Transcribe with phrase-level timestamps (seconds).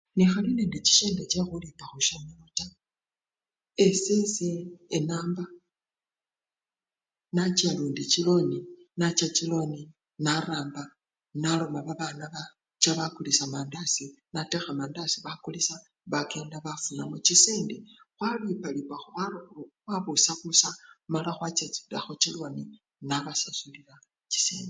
[0.17, 2.75] Nekhali nende chisende chekhulipa khwisomelo taa,
[3.85, 4.49] esese
[4.97, 5.43] enamba
[7.35, 8.59] nacha lundi chiloni,
[8.99, 9.81] nacha chiloni
[10.25, 10.83] naramba
[11.43, 15.75] naloma babanabange bacha bakulisya mandazi natekha mandazi bakulisya
[16.11, 17.77] bakenda bafunamo chisendi
[18.17, 20.69] khwalipalipakho khwabona khuri khwabusabusa
[21.11, 22.63] mala khwakatilakho chiloni
[23.09, 23.93] nabasasulila
[24.33, 24.59] chisendi